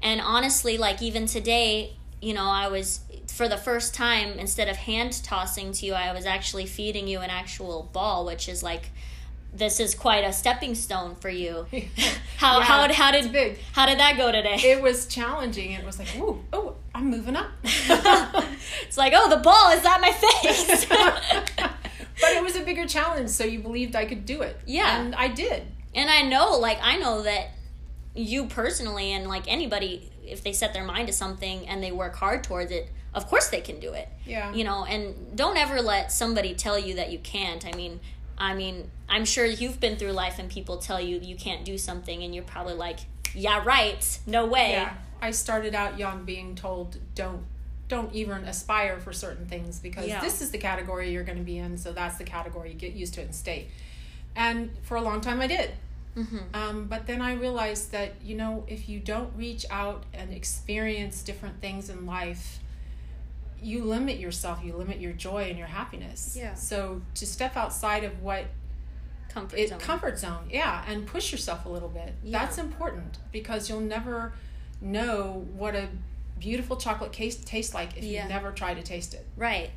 and 0.03 0.21
honestly 0.21 0.77
like 0.77 1.01
even 1.01 1.25
today, 1.25 1.95
you 2.21 2.33
know, 2.35 2.45
I 2.45 2.67
was 2.67 2.99
for 3.27 3.47
the 3.47 3.57
first 3.57 3.95
time 3.95 4.37
instead 4.37 4.67
of 4.69 4.77
hand 4.77 5.23
tossing 5.23 5.71
to 5.73 5.85
you, 5.87 5.93
I 5.93 6.13
was 6.13 6.25
actually 6.25 6.67
feeding 6.67 7.07
you 7.07 7.19
an 7.21 7.29
actual 7.31 7.89
ball, 7.93 8.25
which 8.25 8.47
is 8.47 8.61
like 8.61 8.91
this 9.53 9.79
is 9.79 9.95
quite 9.95 10.23
a 10.23 10.31
stepping 10.33 10.75
stone 10.75 11.15
for 11.15 11.29
you. 11.29 11.65
how 12.37 12.59
Yeah, 12.59 12.65
how 12.65 12.93
how 12.93 13.11
did 13.11 13.31
big. 13.31 13.57
how 13.73 13.85
did 13.85 13.99
that 13.99 14.17
go 14.17 14.31
today? 14.31 14.55
It 14.55 14.81
was 14.81 15.07
challenging. 15.07 15.71
It 15.71 15.85
was 15.85 15.97
like, 15.99 16.15
ooh, 16.17 16.43
oh, 16.53 16.75
I'm 16.93 17.09
moving 17.09 17.35
up. 17.35 17.49
it's 17.63 18.97
like, 18.97 19.13
oh, 19.15 19.29
the 19.29 19.37
ball 19.37 19.71
is 19.71 19.83
at 19.85 19.99
my 20.01 20.11
face. 20.11 20.85
but 20.85 22.31
it 22.31 22.43
was 22.43 22.55
a 22.55 22.63
bigger 22.63 22.85
challenge, 22.85 23.29
so 23.29 23.43
you 23.43 23.59
believed 23.59 23.95
I 23.95 24.05
could 24.05 24.25
do 24.25 24.41
it. 24.41 24.59
Yeah. 24.65 24.99
and 25.01 25.15
I 25.15 25.27
did. 25.27 25.63
and 25.95 26.09
I 26.09 26.21
know, 26.23 26.57
like, 26.57 26.79
I 26.81 26.97
know 26.97 27.21
that 27.23 27.49
you 28.15 28.45
personally 28.47 29.11
and 29.13 29.27
like 29.27 29.43
anybody, 29.47 30.11
if 30.25 30.43
they 30.43 30.51
set 30.53 30.73
their 30.73 30.83
mind 30.83 31.07
to 31.07 31.13
something 31.13 31.67
and 31.67 31.83
they 31.83 31.91
work 31.91 32.15
hard 32.15 32.43
towards 32.43 32.71
it, 32.71 32.89
of 33.13 33.27
course 33.27 33.49
they 33.49 33.61
can 33.61 33.79
do 33.79 33.93
it. 33.93 34.09
Yeah. 34.25 34.53
You 34.53 34.63
know, 34.63 34.85
and 34.85 35.35
don't 35.35 35.57
ever 35.57 35.81
let 35.81 36.11
somebody 36.11 36.53
tell 36.55 36.77
you 36.79 36.95
that 36.95 37.11
you 37.11 37.19
can't. 37.19 37.65
I 37.65 37.71
mean, 37.75 37.99
I 38.37 38.53
mean, 38.53 38.89
I'm 39.09 39.25
sure 39.25 39.45
you've 39.45 39.79
been 39.79 39.97
through 39.97 40.11
life 40.11 40.39
and 40.39 40.49
people 40.49 40.77
tell 40.77 41.01
you 41.01 41.19
you 41.19 41.35
can't 41.35 41.65
do 41.65 41.77
something, 41.77 42.23
and 42.23 42.33
you're 42.35 42.43
probably 42.43 42.75
like, 42.75 42.99
yeah, 43.33 43.63
right, 43.63 44.19
no 44.25 44.45
way. 44.45 44.71
Yeah, 44.71 44.93
I 45.21 45.31
started 45.31 45.73
out 45.75 45.97
young 45.97 46.23
being 46.25 46.55
told 46.55 46.97
don't 47.15 47.43
don't 47.87 48.13
even 48.13 48.43
aspire 48.43 48.99
for 48.99 49.13
certain 49.13 49.45
things 49.45 49.79
because 49.79 50.07
Yeah. 50.07 50.19
this 50.19 50.41
is 50.41 50.51
the 50.51 50.57
category 50.57 51.11
you're 51.11 51.23
going 51.23 51.37
to 51.37 51.43
be 51.43 51.57
in, 51.57 51.77
so 51.77 51.93
that's 51.93 52.17
the 52.17 52.25
category 52.25 52.69
you 52.71 52.75
get 52.75 52.93
used 52.93 53.13
to 53.13 53.21
it 53.21 53.25
and 53.25 53.35
stay. 53.35 53.67
And 54.35 54.71
for 54.83 54.97
a 54.97 55.01
long 55.01 55.21
time, 55.21 55.39
I 55.39 55.47
did. 55.47 55.71
Mm-hmm. 56.17 56.37
Um, 56.53 56.85
but 56.87 57.07
then 57.07 57.21
I 57.21 57.33
realized 57.33 57.91
that 57.91 58.15
you 58.23 58.35
know 58.35 58.65
if 58.67 58.89
you 58.89 58.99
don't 58.99 59.31
reach 59.37 59.65
out 59.69 60.03
and 60.13 60.33
experience 60.33 61.21
different 61.21 61.61
things 61.61 61.89
in 61.89 62.05
life, 62.05 62.59
you 63.61 63.83
limit 63.83 64.17
yourself. 64.19 64.59
You 64.63 64.73
limit 64.75 64.99
your 64.99 65.13
joy 65.13 65.43
and 65.49 65.57
your 65.57 65.67
happiness. 65.67 66.35
Yeah. 66.39 66.53
So 66.53 67.01
to 67.15 67.25
step 67.25 67.55
outside 67.57 68.03
of 68.03 68.21
what 68.21 68.45
Comfort 69.29 69.59
it 69.59 69.69
zone. 69.69 69.79
comfort 69.79 70.17
zone 70.17 70.45
yeah 70.49 70.83
and 70.87 71.05
push 71.05 71.31
yourself 71.31 71.65
a 71.65 71.69
little 71.69 71.89
bit 71.89 72.15
Yeah. 72.23 72.39
that's 72.39 72.57
important 72.57 73.17
because 73.31 73.69
you'll 73.69 73.81
never 73.81 74.33
know 74.81 75.45
what 75.55 75.75
a 75.75 75.89
beautiful 76.39 76.75
chocolate 76.77 77.11
case 77.11 77.35
tastes 77.35 77.73
like 77.73 77.95
if 77.97 78.03
Yeah. 78.03 78.23
you 78.23 78.29
never 78.29 78.51
try 78.51 78.73
to 78.73 78.81
taste 78.81 79.13
it 79.13 79.25
right. 79.35 79.69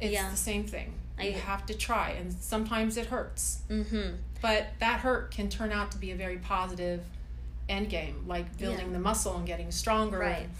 it's 0.00 0.12
Yeah. 0.12 0.28
the 0.30 0.36
same 0.36 0.64
thing 0.64 0.92
you 1.18 1.32
have 1.32 1.64
to 1.66 1.74
try 1.74 2.10
and 2.10 2.30
sometimes 2.32 2.98
it 2.98 3.06
hurts 3.06 3.60
Mm-hmm. 3.70 4.16
but 4.42 4.66
that 4.80 5.00
hurt 5.00 5.30
can 5.30 5.48
turn 5.48 5.72
out 5.72 5.92
to 5.92 5.98
be 5.98 6.10
a 6.10 6.16
very 6.16 6.36
positive 6.38 7.00
end 7.70 7.88
game 7.88 8.24
like 8.26 8.58
building 8.58 8.88
Yeah. 8.88 8.92
the 8.92 8.98
muscle 8.98 9.34
and 9.36 9.46
getting 9.46 9.70
stronger 9.70 10.18
Right. 10.18 10.40
and, 10.42 10.50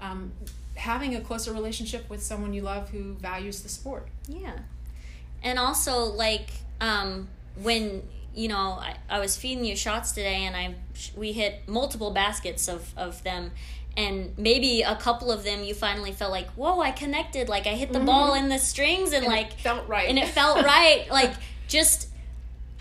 um, 0.00 0.32
having 0.76 1.14
a 1.14 1.20
closer 1.20 1.52
relationship 1.52 2.08
with 2.08 2.22
someone 2.22 2.52
you 2.52 2.62
love 2.62 2.88
who 2.90 3.14
values 3.14 3.62
the 3.62 3.68
sport 3.68 4.08
Yeah. 4.28 4.58
And 5.42 5.58
also, 5.58 6.04
like, 6.04 6.50
um, 6.80 7.28
when, 7.62 8.02
you 8.34 8.48
know, 8.48 8.78
I, 8.80 8.96
I 9.08 9.20
was 9.20 9.36
feeding 9.36 9.64
you 9.64 9.74
shots 9.74 10.12
today 10.12 10.44
and 10.44 10.54
I 10.54 10.74
we 11.16 11.32
hit 11.32 11.62
multiple 11.66 12.10
baskets 12.10 12.68
of, 12.68 12.92
of 12.96 13.22
them. 13.22 13.52
And 13.96 14.36
maybe 14.38 14.82
a 14.82 14.94
couple 14.96 15.32
of 15.32 15.42
them 15.44 15.64
you 15.64 15.74
finally 15.74 16.12
felt 16.12 16.30
like, 16.30 16.48
whoa, 16.50 16.80
I 16.80 16.90
connected. 16.90 17.48
Like, 17.48 17.66
I 17.66 17.70
hit 17.70 17.92
the 17.92 18.00
ball 18.00 18.34
in 18.34 18.48
the 18.48 18.58
strings 18.58 19.12
and, 19.12 19.24
And 19.24 19.32
it 19.32 19.36
like, 19.36 19.58
felt 19.60 19.88
right 19.88 20.08
and 20.08 20.18
it 20.18 20.28
felt 20.28 20.64
right. 20.64 21.06
Like, 21.10 21.32
just 21.68 22.08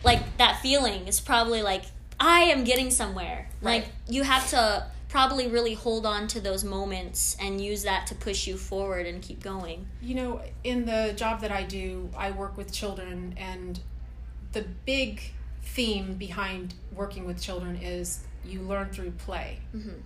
like 0.03 0.37
that 0.37 0.61
feeling 0.61 1.07
is 1.07 1.19
probably 1.19 1.61
like, 1.61 1.83
I 2.19 2.41
am 2.41 2.63
getting 2.63 2.91
somewhere. 2.91 3.49
Right. 3.61 3.83
Like, 3.83 3.85
you 4.07 4.23
have 4.23 4.49
to 4.51 4.85
probably 5.09 5.47
really 5.47 5.73
hold 5.73 6.05
on 6.05 6.27
to 6.27 6.39
those 6.39 6.63
moments 6.63 7.35
and 7.41 7.59
use 7.59 7.83
that 7.83 8.05
to 8.07 8.15
push 8.15 8.47
you 8.47 8.55
forward 8.55 9.05
and 9.07 9.21
keep 9.21 9.43
going. 9.43 9.87
You 10.01 10.15
know, 10.15 10.41
in 10.63 10.85
the 10.85 11.13
job 11.17 11.41
that 11.41 11.51
I 11.51 11.63
do, 11.63 12.09
I 12.15 12.31
work 12.31 12.55
with 12.55 12.71
children, 12.71 13.33
and 13.37 13.79
the 14.53 14.65
big 14.85 15.33
theme 15.63 16.13
behind 16.13 16.75
working 16.93 17.25
with 17.25 17.41
children 17.41 17.75
is 17.75 18.21
you 18.45 18.61
learn 18.61 18.89
through 18.91 19.11
play. 19.11 19.59
Mhm. 19.75 20.01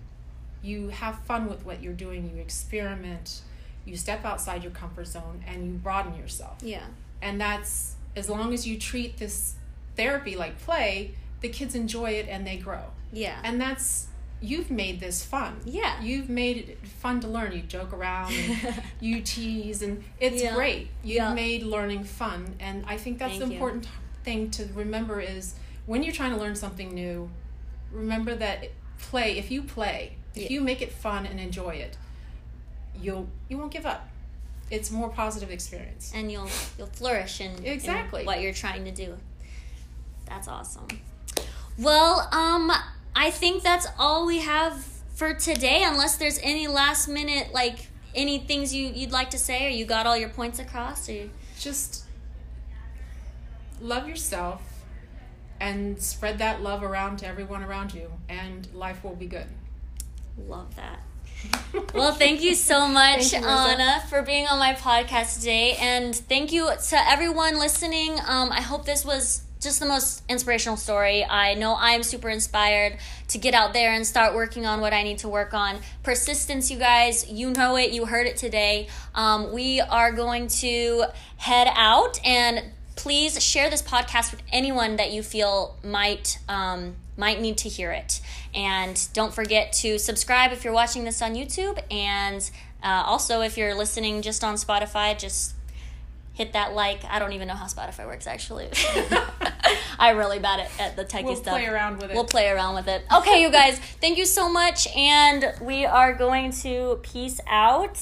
You 0.62 0.88
have 0.88 1.18
fun 1.24 1.48
with 1.48 1.64
what 1.66 1.82
you're 1.82 1.92
doing, 1.92 2.30
you 2.34 2.40
experiment, 2.40 3.42
you 3.84 3.96
step 3.98 4.24
outside 4.24 4.62
your 4.62 4.72
comfort 4.72 5.06
zone, 5.06 5.44
and 5.46 5.66
you 5.66 5.72
broaden 5.72 6.16
yourself. 6.16 6.56
Yeah. 6.62 6.86
And 7.20 7.38
that's 7.38 7.96
as 8.16 8.30
long 8.30 8.54
as 8.54 8.66
you 8.66 8.78
treat 8.78 9.18
this 9.18 9.54
therapy 9.96 10.34
like 10.36 10.58
play, 10.60 11.14
the 11.40 11.48
kids 11.50 11.74
enjoy 11.74 12.12
it 12.12 12.26
and 12.28 12.46
they 12.46 12.56
grow. 12.56 12.84
Yeah. 13.12 13.38
And 13.44 13.60
that's 13.60 14.06
you've 14.40 14.70
made 14.70 15.00
this 15.00 15.24
fun. 15.24 15.56
Yeah. 15.64 16.00
You've 16.02 16.28
made 16.28 16.56
it 16.68 16.86
fun 16.86 17.20
to 17.20 17.28
learn. 17.28 17.52
You 17.52 17.62
joke 17.62 17.92
around 17.92 18.32
and 18.34 18.82
you 19.00 19.20
tease 19.22 19.80
and 19.82 20.04
it's 20.20 20.42
Yeah. 20.42 20.54
great. 20.54 20.88
You've 21.02 21.16
Yeah. 21.16 21.34
made 21.34 21.62
learning 21.62 22.04
fun 22.04 22.54
and 22.60 22.84
I 22.86 22.96
think 22.98 23.18
that's 23.18 23.32
Thank 23.38 23.44
the 23.44 23.48
you. 23.48 23.54
important 23.54 23.88
thing 24.24 24.50
to 24.52 24.66
remember 24.74 25.20
is 25.20 25.54
when 25.86 26.02
you're 26.02 26.12
trying 26.14 26.32
to 26.32 26.36
learn 26.38 26.56
something 26.56 26.92
new, 26.94 27.30
remember 27.92 28.34
that 28.34 28.70
play, 28.98 29.38
if 29.38 29.50
you 29.50 29.62
play, 29.62 30.16
if 30.34 30.42
Yeah. 30.42 30.48
you 30.50 30.60
make 30.60 30.82
it 30.82 30.92
fun 30.92 31.26
and 31.26 31.38
enjoy 31.40 31.70
it, 31.76 31.96
you'll 33.00 33.28
you 33.48 33.56
won't 33.58 33.72
give 33.72 33.86
up. 33.86 34.08
It's 34.70 34.90
more 34.90 35.08
positive 35.10 35.50
experience. 35.50 36.10
and 36.14 36.30
you'll 36.32 36.48
you'll 36.78 36.86
flourish 36.88 37.40
in, 37.40 37.52
in 37.58 37.64
Exactly. 37.66 38.24
what 38.24 38.40
you're 38.40 38.52
trying 38.54 38.84
to 38.84 38.90
do. 38.90 39.16
That's 40.26 40.48
awesome. 40.48 40.86
Well, 41.78 42.28
um, 42.32 42.72
I 43.16 43.30
think 43.30 43.62
that's 43.62 43.86
all 43.98 44.26
we 44.26 44.40
have 44.40 44.84
for 45.14 45.34
today. 45.34 45.82
Unless 45.84 46.16
there's 46.16 46.38
any 46.42 46.66
last 46.66 47.08
minute 47.08 47.52
like 47.52 47.88
any 48.14 48.38
things 48.38 48.74
you 48.74 48.86
you'd 48.88 49.12
like 49.12 49.30
to 49.30 49.38
say, 49.38 49.66
or 49.66 49.70
you 49.70 49.84
got 49.84 50.06
all 50.06 50.16
your 50.16 50.28
points 50.28 50.58
across, 50.58 51.08
or 51.08 51.28
just 51.58 52.04
love 53.80 54.08
yourself 54.08 54.62
and 55.60 56.00
spread 56.00 56.38
that 56.38 56.62
love 56.62 56.82
around 56.82 57.18
to 57.18 57.26
everyone 57.26 57.62
around 57.62 57.94
you 57.94 58.10
and 58.28 58.68
life 58.74 59.02
will 59.04 59.14
be 59.14 59.26
good. 59.26 59.46
love 60.48 60.74
that. 60.76 61.00
Well, 61.94 62.12
thank 62.12 62.42
you 62.42 62.54
so 62.54 62.88
much, 63.02 63.32
you, 63.32 63.38
Anna, 63.38 64.02
for 64.08 64.22
being 64.22 64.46
on 64.46 64.58
my 64.58 64.74
podcast 64.74 65.38
today. 65.38 65.76
And 65.80 66.14
thank 66.14 66.52
you 66.52 66.70
to 66.88 67.08
everyone 67.08 67.58
listening. 67.58 68.18
Um, 68.26 68.50
I 68.50 68.60
hope 68.60 68.84
this 68.84 69.04
was 69.04 69.42
just 69.64 69.80
the 69.80 69.86
most 69.86 70.22
inspirational 70.28 70.76
story. 70.76 71.24
I 71.24 71.54
know 71.54 71.76
I'm 71.78 72.02
super 72.02 72.28
inspired 72.28 72.98
to 73.28 73.38
get 73.38 73.54
out 73.54 73.72
there 73.72 73.92
and 73.92 74.06
start 74.06 74.34
working 74.34 74.66
on 74.66 74.80
what 74.80 74.92
I 74.92 75.02
need 75.02 75.18
to 75.18 75.28
work 75.28 75.54
on. 75.54 75.78
Persistence, 76.02 76.70
you 76.70 76.78
guys, 76.78 77.28
you 77.30 77.50
know 77.50 77.76
it, 77.76 77.90
you 77.90 78.06
heard 78.06 78.26
it 78.26 78.36
today. 78.36 78.88
Um, 79.14 79.52
we 79.52 79.80
are 79.80 80.12
going 80.12 80.48
to 80.48 81.06
head 81.38 81.68
out 81.74 82.24
and 82.24 82.62
please 82.96 83.42
share 83.42 83.70
this 83.70 83.82
podcast 83.82 84.30
with 84.30 84.42
anyone 84.52 84.96
that 84.96 85.12
you 85.12 85.22
feel 85.22 85.76
might 85.82 86.38
um, 86.48 86.94
might 87.16 87.40
need 87.40 87.56
to 87.58 87.68
hear 87.68 87.92
it 87.92 88.20
And 88.54 89.08
don't 89.12 89.32
forget 89.32 89.72
to 89.74 89.98
subscribe 89.98 90.52
if 90.52 90.64
you're 90.64 90.72
watching 90.72 91.04
this 91.04 91.22
on 91.22 91.34
YouTube. 91.34 91.78
And 91.90 92.48
uh, 92.82 93.02
also, 93.06 93.40
if 93.40 93.56
you're 93.56 93.74
listening 93.74 94.22
just 94.22 94.44
on 94.44 94.54
Spotify, 94.54 95.18
just 95.18 95.54
hit 96.34 96.52
that 96.52 96.74
like. 96.74 97.04
I 97.08 97.18
don't 97.18 97.32
even 97.32 97.48
know 97.48 97.54
how 97.54 97.66
Spotify 97.66 98.06
works 98.06 98.26
actually. 98.26 98.68
I'm 99.98 100.16
really 100.16 100.38
bad 100.38 100.60
at, 100.60 100.70
at 100.80 100.96
the 100.96 101.04
techie 101.04 101.36
stuff. 101.36 101.46
We'll 101.46 101.54
play 101.54 101.66
around 101.66 101.96
with 101.96 102.10
it. 102.10 102.14
We'll 102.14 102.24
play 102.24 102.48
around 102.50 102.74
with 102.74 102.88
it. 102.88 103.04
Okay, 103.12 103.40
you 103.40 103.50
guys, 103.50 103.78
thank 103.78 104.18
you 104.18 104.26
so 104.26 104.48
much, 104.48 104.86
and 104.94 105.54
we 105.60 105.86
are 105.86 106.12
going 106.12 106.52
to 106.62 107.00
peace 107.02 107.40
out. 107.48 107.98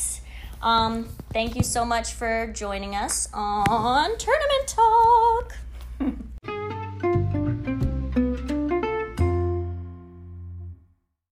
Um, 0.63 1.09
thank 1.33 1.57
you 1.57 1.63
so 1.63 1.85
much 1.85 2.13
for 2.13 2.49
joining 2.49 2.95
us 2.95 3.29
on 3.33 4.17
Tournament 4.19 4.67
Talk. 4.67 5.57